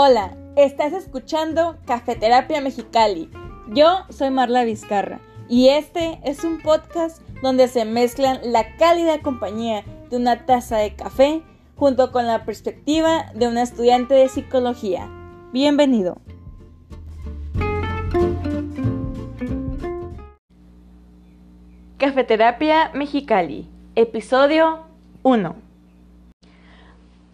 [0.00, 3.28] Hola, estás escuchando Cafeterapia Mexicali.
[3.66, 9.82] Yo soy Marla Vizcarra y este es un podcast donde se mezclan la cálida compañía
[10.08, 11.42] de una taza de café
[11.74, 15.10] junto con la perspectiva de una estudiante de psicología.
[15.52, 16.18] Bienvenido.
[21.96, 24.78] Cafeterapia Mexicali, episodio
[25.24, 25.67] 1.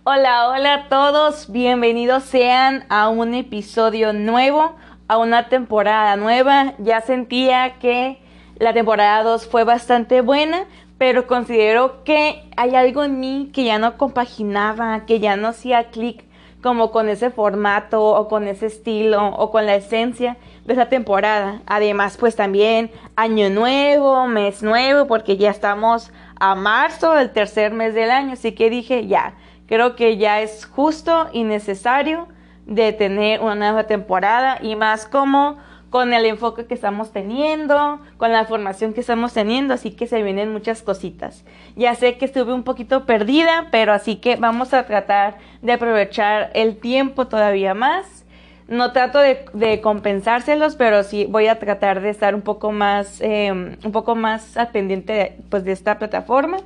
[0.07, 4.75] Hola, hola a todos, bienvenidos sean a un episodio nuevo,
[5.08, 6.75] a una temporada nueva.
[6.76, 8.18] Ya sentía que
[8.59, 10.67] la temporada 2 fue bastante buena,
[10.98, 15.85] pero considero que hay algo en mí que ya no compaginaba, que ya no hacía
[15.85, 16.26] clic
[16.62, 20.36] como con ese formato o con ese estilo o con la esencia
[20.67, 21.62] de esa temporada.
[21.64, 27.95] Además, pues también año nuevo, mes nuevo, porque ya estamos a marzo, el tercer mes
[27.95, 29.32] del año, así que dije, ya,
[29.67, 32.28] Creo que ya es justo y necesario
[32.67, 35.59] de tener una nueva temporada y más como
[35.91, 40.25] con el enfoque que estamos teniendo, con la formación que estamos teniendo, así que se
[40.25, 41.45] vienen muchas cositas.
[41.77, 46.51] Ya sé que estuve un poquito perdida, pero así que vamos a tratar de aprovechar
[46.55, 48.25] el tiempo todavía más.
[48.67, 53.53] No trato de, compensárselos, pero sí voy a tratar de estar un poco más, eh,
[53.53, 56.57] un poco más al pendiente pues, de esta plataforma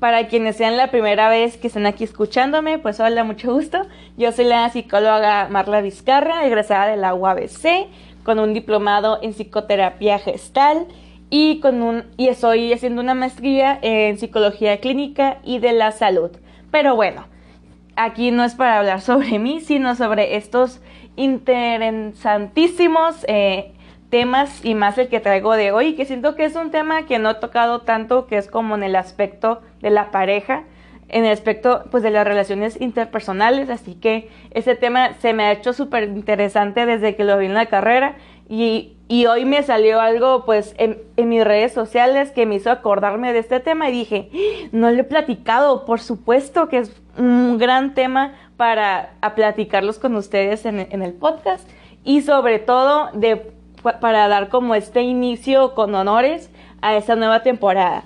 [0.00, 3.82] para quienes sean la primera vez que están aquí escuchándome, pues hola, mucho gusto.
[4.16, 7.88] Yo soy la psicóloga Marla Vizcarra, egresada de la UABC,
[8.22, 10.86] con un diplomado en psicoterapia gestal
[11.30, 16.30] y, con un, y estoy haciendo una maestría en psicología clínica y de la salud.
[16.70, 17.26] Pero bueno,
[17.96, 20.80] aquí no es para hablar sobre mí, sino sobre estos
[21.16, 23.72] interesantísimos eh,
[24.10, 27.18] temas y más el que traigo de hoy, que siento que es un tema que
[27.18, 30.64] no he tocado tanto, que es como en el aspecto de la pareja,
[31.08, 35.52] en el aspecto pues de las relaciones interpersonales, así que ese tema se me ha
[35.52, 38.16] hecho súper interesante desde que lo vi en la carrera
[38.48, 43.32] y, y hoy me salió algo pues en, mis redes sociales que me hizo acordarme
[43.32, 44.30] de este tema y dije,
[44.72, 50.64] no lo he platicado, por supuesto que es un gran tema para platicarlos con ustedes
[50.66, 51.68] en, en el podcast
[52.04, 56.50] y sobre todo de para dar como este inicio con honores
[56.80, 58.04] a esta nueva temporada.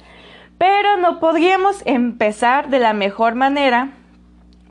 [0.58, 3.90] Pero no podríamos empezar de la mejor manera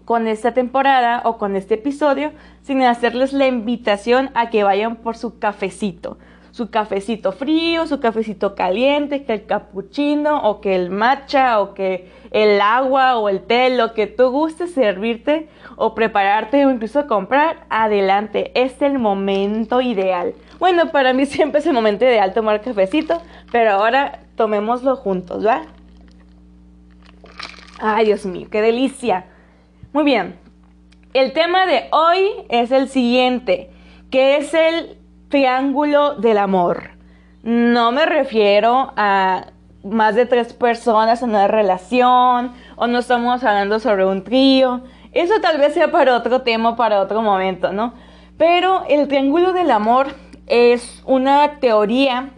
[0.06, 2.32] con esta temporada o con este episodio
[2.64, 6.18] sin hacerles la invitación a que vayan por su cafecito.
[6.52, 12.12] Su cafecito frío, su cafecito caliente, que el cappuccino o que el matcha o que
[12.32, 15.48] el agua o el té, lo que tú gustes servirte
[15.78, 20.34] o prepararte o incluso comprar, adelante, es el momento ideal.
[20.62, 23.20] Bueno, para mí siempre es el momento ideal tomar cafecito,
[23.52, 25.64] pero ahora tomémoslo juntos, ¿va?
[27.80, 29.26] Ay, Dios mío, qué delicia.
[29.92, 30.40] Muy bien.
[31.16, 33.72] El tema de hoy es el siguiente,
[34.12, 36.92] que es el triángulo del amor.
[37.42, 39.48] No me refiero a
[39.84, 44.82] más de tres personas en una relación o no estamos hablando sobre un trío.
[45.12, 47.96] Eso tal vez sea para otro tema, para otro momento, ¿no?
[48.38, 50.10] Pero el triángulo del amor
[50.52, 52.32] es una teoría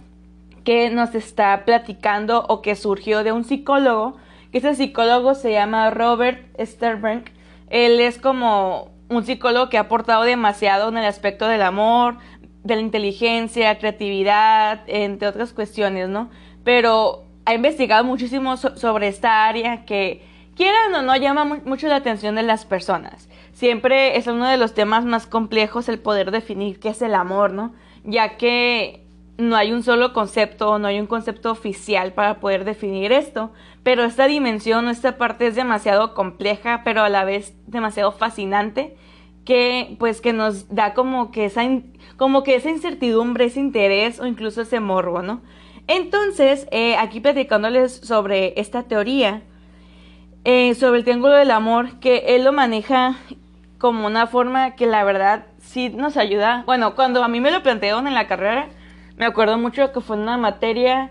[0.64, 4.18] que nos está platicando o que surgió de un psicólogo,
[4.52, 7.24] que ese psicólogo se llama Robert Sternberg.
[7.72, 12.18] Él es como un psicólogo que ha aportado demasiado en el aspecto del amor,
[12.64, 16.30] de la inteligencia, creatividad, entre otras cuestiones, ¿no?
[16.64, 20.24] Pero ha investigado muchísimo sobre esta área que,
[20.56, 23.28] quieran o no, llama mucho la atención de las personas.
[23.54, 27.54] Siempre es uno de los temas más complejos el poder definir qué es el amor,
[27.54, 27.74] ¿no?
[28.04, 29.04] Ya que
[29.38, 33.52] no hay un solo concepto, no hay un concepto oficial para poder definir esto,
[33.84, 38.96] pero esta dimensión, esta parte es demasiado compleja, pero a la vez demasiado fascinante,
[39.46, 41.64] que pues que nos da como que esa,
[42.16, 45.42] como que esa incertidumbre, ese interés o incluso ese morbo, ¿no?
[45.88, 49.42] Entonces, eh, aquí platicándoles sobre esta teoría,
[50.46, 53.18] eh, sobre el triángulo del amor, que él lo maneja
[53.84, 56.64] como una forma que la verdad sí nos ayuda.
[56.66, 58.70] Bueno, cuando a mí me lo plantearon en la carrera,
[59.18, 61.10] me acuerdo mucho que fue una materia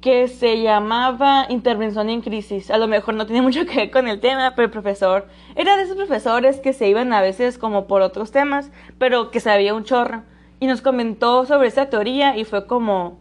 [0.00, 2.70] que se llamaba intervención en crisis.
[2.70, 5.76] A lo mejor no tiene mucho que ver con el tema, pero el profesor era
[5.76, 9.74] de esos profesores que se iban a veces como por otros temas, pero que sabía
[9.74, 10.22] un chorro.
[10.58, 13.18] Y nos comentó sobre esa teoría y fue como,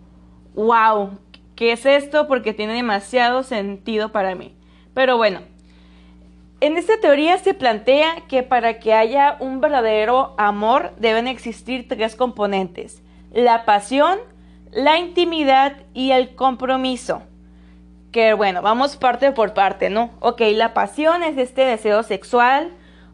[0.56, 1.20] wow,
[1.58, 2.30] ¿qué es esto?
[2.30, 4.56] Porque tiene demasiado sentido para mí.
[4.94, 5.42] Pero bueno,
[6.62, 12.16] en esta teoría se plantea que para que haya un verdadero amor deben existir tres
[12.16, 13.02] componentes,
[13.32, 14.20] la pasión,
[14.72, 17.24] la intimidad y el compromiso.
[18.12, 20.10] Que bueno, vamos parte por parte, ¿no?
[20.20, 22.72] Ok, la pasión es este deseo sexual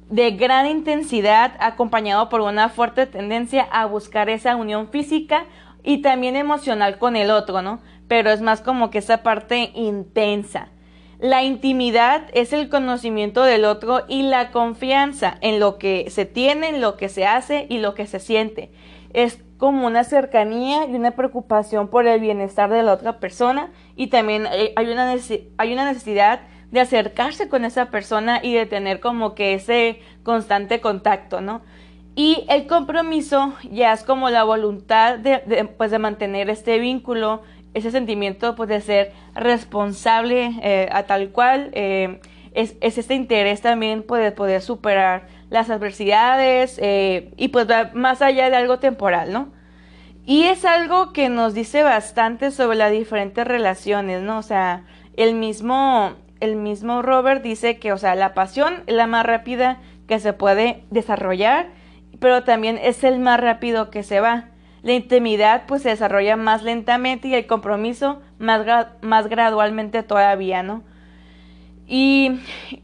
[0.10, 5.46] de gran intensidad acompañado por una fuerte tendencia a buscar esa unión física
[5.84, 7.80] y también emocional con el otro, ¿no?
[8.08, 10.70] Pero es más como que esa parte intensa.
[11.20, 16.70] La intimidad es el conocimiento del otro y la confianza en lo que se tiene,
[16.70, 18.72] en lo que se hace y lo que se siente.
[19.14, 24.08] Es como una cercanía y una preocupación por el bienestar de la otra persona y
[24.08, 25.16] también hay una,
[25.58, 26.42] hay una necesidad
[26.72, 31.62] de acercarse con esa persona y de tener como que ese constante contacto, ¿no?
[32.16, 37.44] Y el compromiso ya es como la voluntad de, pues de mantener este vínculo,
[37.76, 42.20] ese sentimiento pues de ser responsable eh, a tal cual, eh,
[42.54, 48.50] es, este interés también pues, de poder superar las adversidades eh, y pues más allá
[48.50, 49.52] de algo temporal, ¿no?
[50.26, 54.40] Y es algo que nos dice bastante sobre las diferentes relaciones, ¿no?
[54.40, 54.86] O sea,
[55.18, 59.80] el mismo, el mismo Robert dice que, o sea, la pasión es la más rápida
[60.08, 61.68] que se puede desarrollar,
[62.20, 64.46] pero también es el más rápido que se va.
[64.86, 68.68] La intimidad pues se desarrolla más lentamente y el compromiso más,
[69.02, 70.84] más gradualmente todavía, ¿no?
[71.88, 72.40] Y,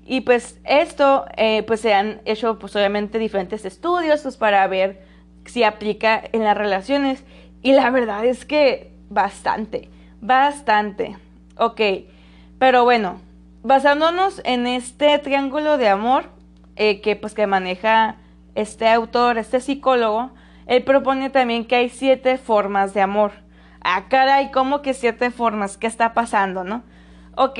[0.07, 5.05] y pues esto, eh, pues se han hecho pues obviamente diferentes estudios pues para ver
[5.45, 7.23] si aplica en las relaciones.
[7.61, 9.87] Y la verdad es que bastante,
[10.21, 11.17] bastante.
[11.55, 11.81] Ok,
[12.57, 13.21] pero bueno,
[13.61, 16.31] basándonos en este triángulo de amor
[16.77, 18.15] eh, que pues que maneja
[18.55, 20.31] este autor, este psicólogo,
[20.65, 23.31] él propone también que hay siete formas de amor.
[23.83, 25.77] Ah, caray, ¿cómo que siete formas?
[25.77, 26.83] ¿Qué está pasando, no?
[27.35, 27.59] Ok,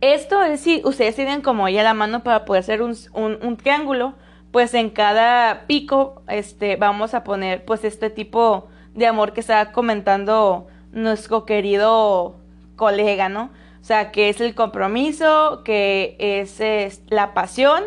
[0.00, 4.14] esto es si ustedes tienen como ya la mano para poder hacer un, triángulo,
[4.52, 9.72] pues en cada pico este, vamos a poner pues este tipo de amor que está
[9.72, 12.36] comentando nuestro querido
[12.76, 13.50] colega, ¿no?
[13.80, 17.82] O sea, que es el compromiso, que es, la pasión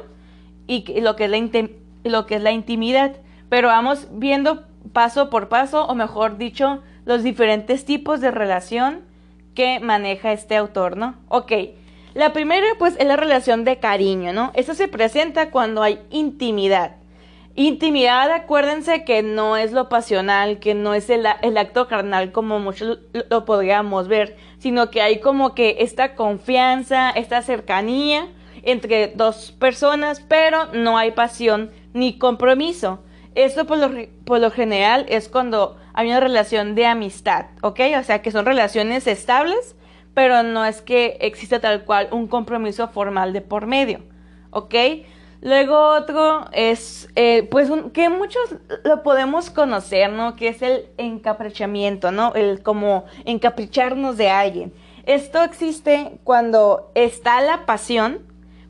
[0.67, 1.69] y lo que es la,
[2.03, 3.15] lo que es la intimidad.
[3.51, 4.63] Pero vamos viendo
[4.93, 9.01] paso por paso, o mejor dicho, los diferentes tipos de relación
[9.55, 11.15] que maneja este autor, ¿no?
[11.27, 11.51] Ok,
[12.13, 14.53] la primera pues es la relación de cariño, ¿no?
[14.53, 16.95] Esta se presenta cuando hay intimidad.
[17.55, 22.57] Intimidad, acuérdense que no es lo pasional, que no es el, el acto carnal como
[22.57, 22.99] muchos
[23.29, 28.29] lo podríamos ver, sino que hay como que esta confianza, esta cercanía
[28.63, 33.01] entre dos personas, pero no hay pasión ni compromiso.
[33.35, 33.89] Esto por lo,
[34.25, 37.79] por lo general es cuando hay una relación de amistad, ¿ok?
[37.99, 39.75] O sea, que son relaciones estables,
[40.13, 44.01] pero no es que exista tal cual un compromiso formal de por medio,
[44.51, 44.75] ¿ok?
[45.41, 50.35] Luego otro es, eh, pues, que muchos lo podemos conocer, ¿no?
[50.35, 52.33] Que es el encaprichamiento, ¿no?
[52.35, 54.71] El como encapricharnos de alguien.
[55.07, 58.19] Esto existe cuando está la pasión,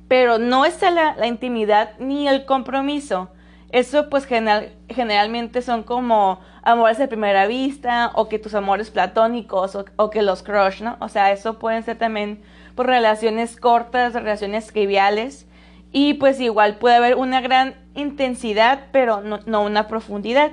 [0.07, 3.29] pero no está la, intimidad ni el compromiso.
[3.71, 10.09] Eso pues generalmente son como amores de primera vista o que tus amores platónicos o,
[10.09, 10.97] que los crush, ¿no?
[10.99, 12.41] O sea, eso pueden ser también
[12.75, 15.47] por relaciones cortas, relaciones triviales
[15.91, 20.51] y pues igual puede haber una gran intensidad pero no, no una profundidad.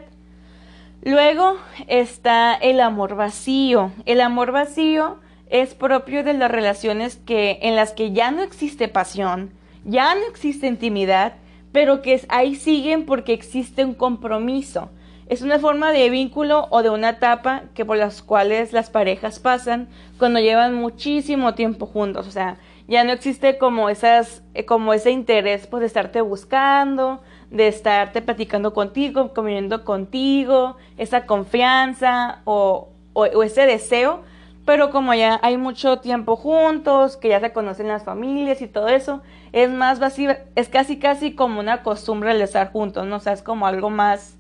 [1.03, 1.57] Luego
[1.87, 3.93] está el amor vacío.
[4.05, 5.19] El amor vacío
[5.51, 9.53] es propio de las relaciones que, en las que ya no existe pasión,
[9.85, 11.35] ya no existe intimidad,
[11.73, 14.91] pero que ahí siguen porque existe un compromiso.
[15.29, 19.39] Es una forma de vínculo o de una etapa que por las cuales las parejas
[19.39, 19.89] pasan
[20.19, 22.27] cuando llevan muchísimo tiempo juntos.
[22.27, 27.21] O sea, ya no existe como esas, eh, como ese interés pues, de estarte buscando,
[27.51, 34.23] de estarte platicando contigo, comiendo contigo, esa confianza o, o ese deseo
[34.69, 38.89] pero como ya hay mucho tiempo juntos, que ya se conocen las familias y todo
[38.89, 39.23] eso,
[39.53, 43.17] es más vacío, es casi casi como una costumbre el estar juntos, ¿no?
[43.17, 44.37] O sea, es como algo más,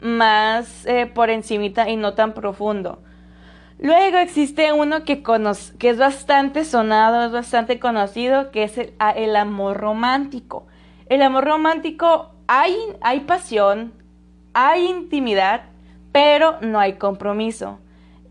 [0.00, 2.98] más eh, por encimita y no tan profundo.
[3.78, 5.22] Luego existe uno que,
[5.78, 10.66] que es bastante sonado, es bastante conocido, que es el, el amor romántico.
[11.06, 13.92] El amor romántico, hay, hay pasión,
[14.54, 15.66] hay intimidad,
[16.10, 17.78] pero no hay compromiso.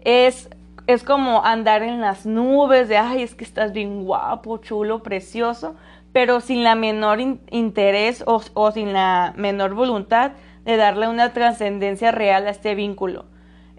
[0.01, 0.49] Es
[0.87, 5.75] es como andar en las nubes de, ay, es que estás bien guapo, chulo, precioso,
[6.13, 7.19] pero sin la menor
[7.51, 10.31] interés o, sin la menor voluntad
[10.63, 13.25] de darle una trascendencia real a este vínculo.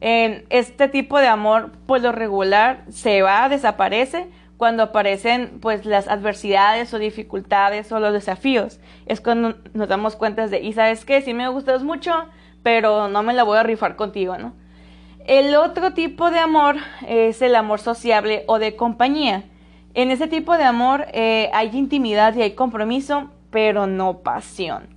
[0.00, 6.09] En este tipo de amor, por lo regular, se va, desaparece cuando aparecen pues las
[6.09, 8.81] adversidades o dificultades o los desafíos.
[9.07, 12.12] Es cuando nos damos cuenta de, y sabes qué, sí me gustas mucho,
[12.62, 14.53] pero no me la voy a rifar contigo, ¿no?
[15.28, 19.44] El otro tipo de amor es el amor sociable o de compañía.
[19.92, 24.88] En ese tipo de amor eh, hay intimidad y hay compromiso, pero no pasión.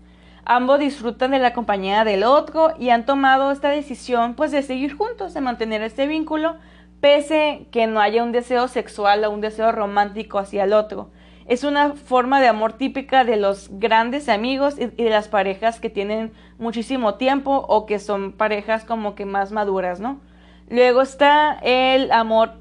[0.45, 4.95] Ambos disfrutan de la compañía del otro y han tomado esta decisión pues de seguir
[4.95, 6.55] juntos, de mantener este vínculo,
[7.01, 11.09] pese que no haya un deseo sexual o un deseo romántico hacia el otro.
[11.51, 15.89] Es una forma de amor típica de los grandes amigos y de las parejas que
[15.89, 20.21] tienen muchísimo tiempo o que son parejas como que más maduras, ¿no?
[20.69, 22.53] Luego está el amor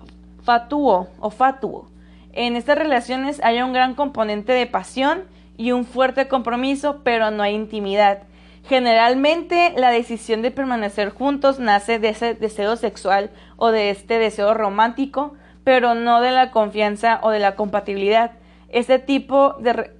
[0.42, 1.88] fatuo o fatuo.
[2.32, 5.22] En estas relaciones hay un gran componente de pasión
[5.56, 8.24] y un fuerte compromiso, pero no hay intimidad.
[8.68, 14.52] Generalmente la decisión de permanecer juntos nace de ese deseo sexual o de este deseo
[14.52, 18.32] romántico, pero no de la confianza o de la compatibilidad.
[18.70, 19.90] Este tipo de,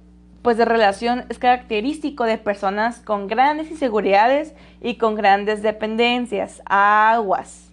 [0.41, 6.61] pues de relación es característico de personas con grandes inseguridades y con grandes dependencias.
[6.65, 7.71] Aguas.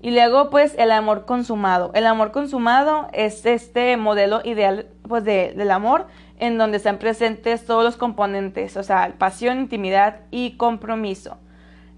[0.00, 1.90] Y luego, pues, el amor consumado.
[1.94, 6.06] El amor consumado es este modelo ideal, pues, de, del amor
[6.38, 11.38] en donde están presentes todos los componentes, o sea, pasión, intimidad y compromiso.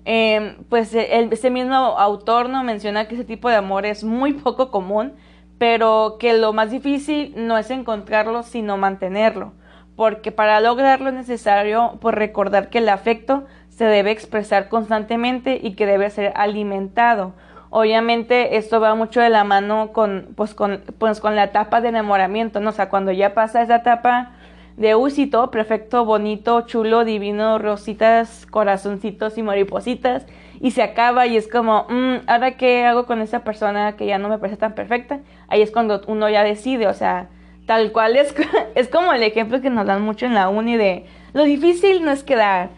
[0.04, 4.33] Em, pues el, ese mismo autor no menciona que ese tipo de amor es muy
[4.33, 5.12] poco común,
[5.59, 9.53] pero que lo más difícil no es encontrarlo, sino mantenerlo,
[9.97, 15.75] porque para lograrlo es necesario pues, recordar que el afecto se debe expresar constantemente y
[15.75, 17.33] que debe ser alimentado.
[17.71, 21.88] Obviamente esto va mucho de la mano con, pues, con, pues, con la etapa de
[21.88, 22.71] enamoramiento, ¿no?
[22.71, 24.33] O sea, cuando ya pasa esa etapa
[24.77, 30.25] de uy, perfecto, bonito, chulo, divino, rositas, corazoncitos y maripositas,
[30.61, 34.19] y se acaba y es como, mm, ahora qué hago con esa persona que ya
[34.19, 37.29] no me parece tan perfecta, ahí es cuando uno ya decide, o sea,
[37.67, 38.35] tal cual es,
[38.75, 42.11] es como el ejemplo que nos dan mucho en la uni de lo difícil no
[42.11, 42.71] es quedar,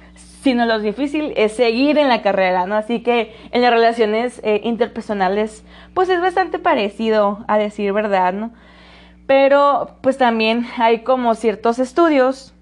[0.42, 2.74] sino lo difícil es seguir en la carrera, ¿no?
[2.74, 8.50] Así que en las relaciones eh, interpersonales, pues es bastante parecido a decir verdad, ¿no?
[9.26, 12.54] Pero pues también hay como ciertos estudios.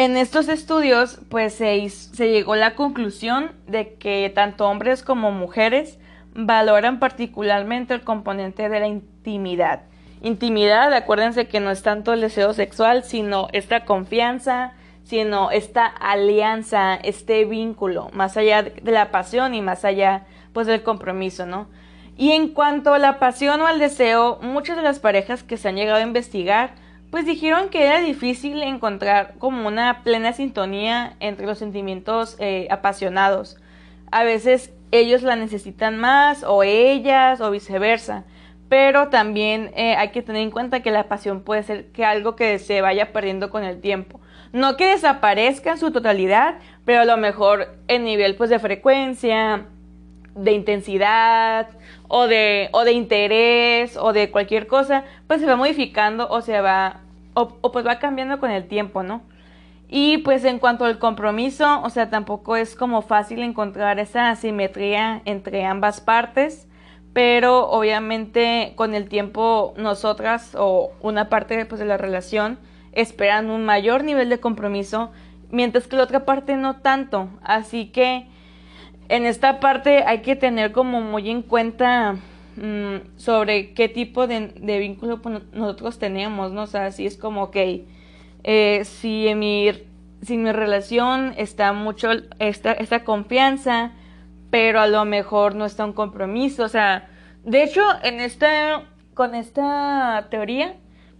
[0.00, 5.98] En estos estudios, pues se, llegó a la conclusión de que tanto hombres como mujeres
[6.34, 9.82] valoran particularmente el componente de la intimidad.
[10.22, 14.72] Intimidad, acuérdense que no es tanto el deseo sexual, sino esta confianza,
[15.04, 20.82] sino esta alianza, este vínculo, más allá de la pasión y más allá pues del
[20.82, 21.68] compromiso, ¿no?
[22.16, 25.68] Y en cuanto a la pasión o al deseo, muchas de las parejas que se
[25.68, 26.70] han llegado a investigar
[27.10, 33.56] pues dijeron que era difícil encontrar como una plena sintonía entre los sentimientos eh, apasionados.
[34.12, 38.24] A veces ellos la necesitan más o ellas o viceversa.
[38.68, 42.36] Pero también eh, hay que tener en cuenta que la pasión puede ser que algo
[42.36, 44.20] que se vaya perdiendo con el tiempo.
[44.52, 49.66] No que desaparezca en su totalidad, pero a lo mejor en nivel pues de frecuencia,
[50.36, 51.68] de intensidad
[52.12, 56.60] o de, o de interés o de cualquier cosa, pues se va modificando o se
[56.60, 57.00] va
[57.34, 59.22] o, pues va cambiando con el tiempo, ¿no?
[59.88, 65.22] Y pues en cuanto al compromiso, o sea, tampoco es como fácil encontrar esa asimetría
[65.24, 66.66] entre ambas partes,
[67.12, 72.58] pero obviamente con el tiempo nosotras o una parte pues, de la relación
[72.90, 75.12] esperan un mayor nivel de compromiso,
[75.52, 77.28] mientras que la otra parte no tanto.
[77.42, 78.26] Así que
[79.10, 82.16] en esta parte hay que tener como muy en cuenta
[82.56, 86.62] mm, sobre qué tipo de, vínculo pues, nosotros tenemos, ¿no?
[86.62, 87.56] O sea, si es como, ok,
[88.44, 89.72] eh, si en mi,
[90.22, 93.92] si mi relación está mucho esta, esta confianza,
[94.50, 97.08] pero a lo mejor no está un compromiso, o sea,
[97.44, 100.76] de hecho, en esta, con esta teoría,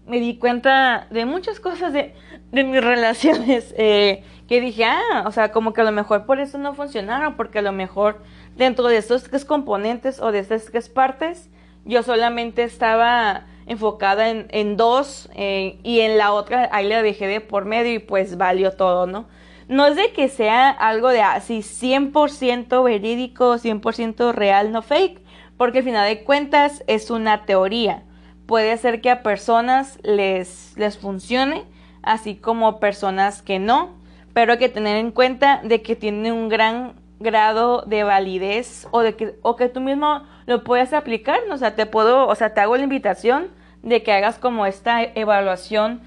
[0.06, 2.14] me di cuenta de muchas cosas de,
[2.52, 6.40] de mis relaciones eh, que dije, ah, o sea, como que a lo mejor por
[6.40, 8.22] eso no funcionaron, porque a lo mejor
[8.56, 11.48] dentro de estos tres componentes o de estas tres partes,
[11.84, 17.28] yo solamente estaba enfocada en, en dos eh, y en la otra ahí la dejé
[17.28, 19.26] de por medio y pues valió todo, ¿no?
[19.68, 25.22] No es de que sea algo de así 100% verídico, 100% real, no fake,
[25.56, 28.02] porque al final de cuentas es una teoría
[28.50, 31.62] puede ser que a personas les, les funcione,
[32.02, 33.90] así como personas que no,
[34.32, 39.02] pero hay que tener en cuenta de que tiene un gran grado de validez o
[39.02, 42.52] de que, o que tú mismo lo puedes aplicar, o sea, te puedo, o sea,
[42.52, 43.46] te hago la invitación
[43.84, 46.00] de que hagas como esta evaluación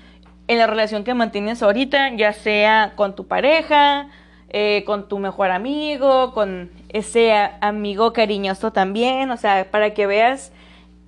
[0.49, 4.09] en la relación que mantienes ahorita, ya sea con tu pareja,
[4.49, 7.31] eh, con tu mejor amigo, con ese
[7.61, 10.51] amigo cariñoso también, o sea, para que veas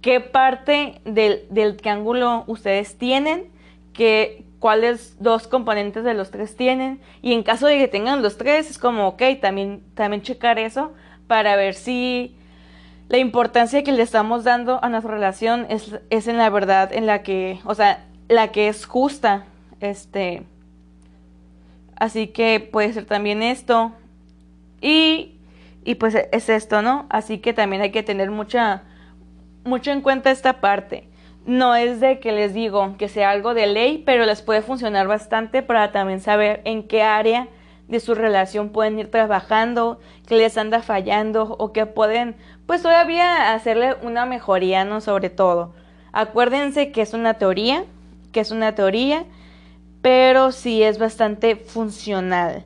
[0.06, 3.48] qué parte del, del triángulo ustedes tienen,
[3.92, 7.00] que, cuáles dos componentes de los tres tienen.
[7.24, 10.94] Y en caso de que tengan los tres, es como, ok, también, también checar eso
[11.26, 12.36] para ver si
[13.10, 17.08] la importancia que le estamos dando a nuestra relación es, es en la verdad en
[17.08, 19.46] la que, o sea, la que es justa,
[19.80, 20.44] este,
[21.96, 23.92] Así que puede ser también esto.
[24.82, 25.40] Y,
[25.84, 27.08] y pues es esto, ¿no?
[27.10, 28.84] Así que también hay que tener mucha,
[29.66, 31.10] mucho en cuenta esta parte.
[31.46, 35.08] No es de que les digo que sea algo de ley, pero les puede funcionar
[35.08, 37.48] bastante para también saber en qué área
[37.88, 43.54] de su relación pueden ir trabajando, que les anda fallando o que pueden pues todavía
[43.54, 45.02] hacerle una mejoría, ¿no?
[45.02, 45.74] Sobre todo.
[46.14, 47.86] Acuérdense que es una teoría,
[48.32, 49.26] que es una teoría,
[50.02, 52.66] pero sí es bastante funcional.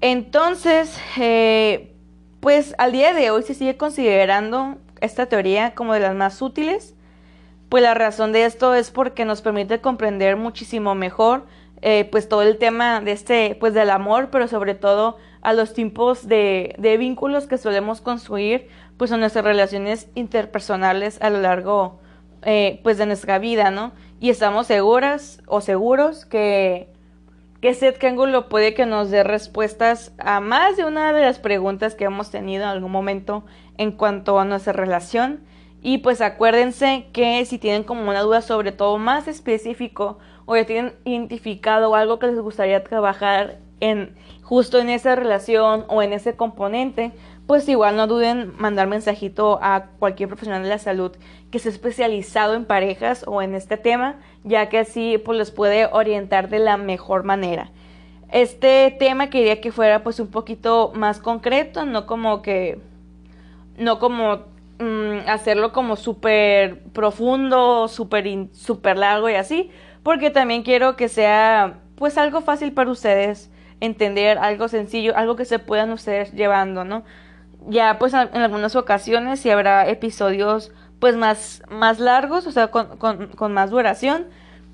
[0.00, 1.92] Entonces, eh,
[2.40, 6.94] pues al día de hoy se sigue considerando esta teoría como de las más útiles.
[7.68, 11.44] Pues la razón de esto es porque nos permite comprender muchísimo mejor
[11.82, 15.74] eh, pues todo el tema de este, pues del amor, pero sobre todo a los
[15.74, 22.00] tipos de, de vínculos que solemos construir, pues en nuestras relaciones interpersonales a lo largo,
[22.42, 23.92] eh, pues de nuestra vida, ¿no?
[24.20, 26.88] Y estamos seguras o seguros que,
[27.66, 31.96] que este triángulo puede que nos dé respuestas a más de una de las preguntas
[31.96, 33.44] que hemos tenido en algún momento
[33.76, 35.40] en cuanto a nuestra relación.
[35.82, 40.64] Y pues acuérdense que si tienen como una duda sobre todo más específico o ya
[40.64, 46.36] tienen identificado algo que les gustaría trabajar en justo en esa relación o en ese
[46.36, 47.10] componente,
[47.48, 51.16] pues igual no duden mandar mensajito a cualquier profesional de la salud
[51.50, 55.86] que esté especializado en parejas o en este tema, ya que así pues les puede
[55.92, 57.70] orientar de la mejor manera.
[58.30, 62.78] Este tema quería que fuera pues un poquito más concreto, no como que
[63.76, 64.44] no como
[64.78, 69.70] mm, hacerlo como súper profundo, súper super largo y así,
[70.02, 73.50] porque también quiero que sea pues algo fácil para ustedes
[73.80, 77.04] entender, algo sencillo, algo que se puedan ustedes llevando, ¿no?
[77.68, 82.96] Ya pues en algunas ocasiones sí habrá episodios pues más, más largos, o sea, con,
[82.96, 84.26] con, más duración,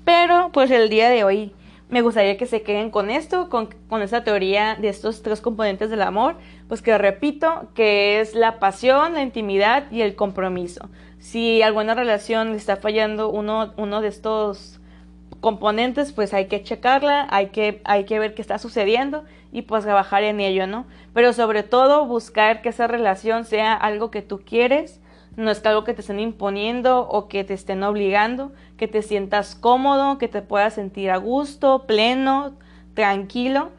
[0.05, 1.53] pero pues el día de hoy
[1.89, 5.89] me gustaría que se queden con esto, con, con esta teoría de estos tres componentes
[5.89, 6.35] del amor,
[6.67, 10.89] pues que repito, que es la pasión, la intimidad y el compromiso.
[11.19, 14.79] Si alguna relación está fallando uno, uno de estos
[15.39, 19.83] componentes, pues hay que checarla, hay que, hay que ver qué está sucediendo y pues
[19.83, 20.85] trabajar en ello, ¿no?
[21.13, 25.01] Pero sobre todo buscar que esa relación sea algo que tú quieres,
[25.35, 29.55] no es algo que te estén imponiendo o que te estén obligando, que te sientas
[29.55, 32.53] cómodo, que te puedas sentir a gusto, pleno,
[32.93, 33.71] tranquilo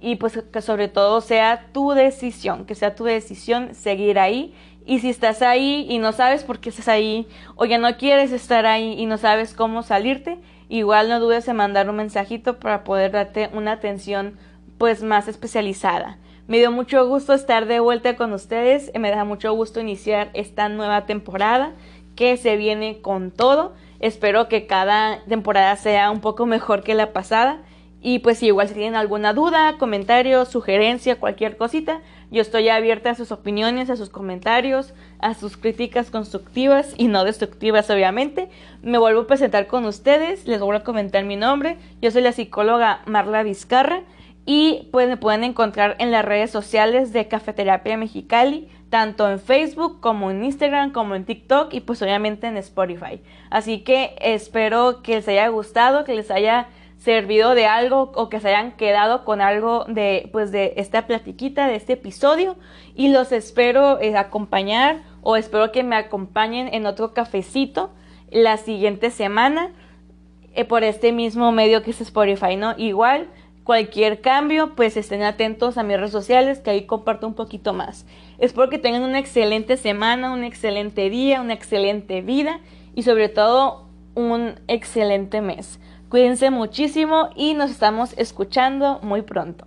[0.00, 4.54] y pues que sobre todo sea tu decisión, que sea tu decisión seguir ahí
[4.86, 8.32] y si estás ahí y no sabes por qué estás ahí o ya no quieres
[8.32, 12.84] estar ahí y no sabes cómo salirte, Igual no dudes en mandar un mensajito para
[12.84, 14.38] poder darte una atención
[14.76, 16.18] pues más especializada.
[16.48, 20.70] Me dio mucho gusto estar de vuelta con ustedes, me da mucho gusto iniciar esta
[20.70, 21.74] nueva temporada
[22.16, 23.74] que se viene con todo.
[24.00, 27.60] Espero que cada temporada sea un poco mejor que la pasada.
[28.00, 33.14] Y pues igual si tienen alguna duda, comentario, sugerencia, cualquier cosita, yo estoy abierta a
[33.14, 38.48] sus opiniones, a sus comentarios, a sus críticas constructivas y no destructivas, obviamente.
[38.82, 41.76] Me vuelvo a presentar con ustedes, les voy a comentar mi nombre.
[42.00, 44.04] Yo soy la psicóloga Marla Vizcarra
[44.50, 50.00] y pues me pueden encontrar en las redes sociales de Cafeterapia Mexicali, tanto en Facebook
[50.00, 53.20] como en Instagram, como en TikTok y pues obviamente en Spotify.
[53.50, 58.40] Así que espero que les haya gustado, que les haya servido de algo o que
[58.40, 62.56] se hayan quedado con algo de pues de esta platiquita de este episodio
[62.94, 67.90] y los espero eh, acompañar o espero que me acompañen en otro cafecito
[68.30, 69.72] la siguiente semana
[70.54, 72.74] eh, por este mismo medio que es Spotify, ¿no?
[72.78, 73.28] Igual
[73.68, 78.06] cualquier cambio, pues estén atentos a mis redes sociales que ahí comparto un poquito más.
[78.38, 82.60] Espero que tengan una excelente semana, un excelente día, una excelente vida
[82.94, 85.80] y sobre todo un excelente mes.
[86.08, 89.66] Cuídense muchísimo y nos estamos escuchando muy pronto.